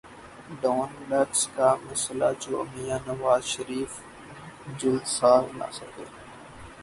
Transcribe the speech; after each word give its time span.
Dawn 0.61 0.89
leaks 1.09 1.41
کا 1.55 1.69
مسئلہ 1.87 2.29
جو 2.43 2.57
میاں 2.71 2.99
نواز 3.07 3.41
شریف 3.53 3.91
سلجھا 4.79 5.33
نہ 5.57 5.67
سکے۔ 5.77 6.05